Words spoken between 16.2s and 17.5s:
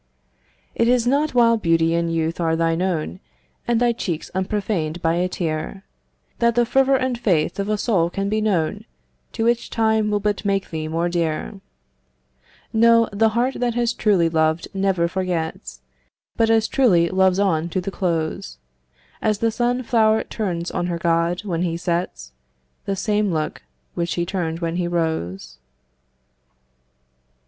But as truly loves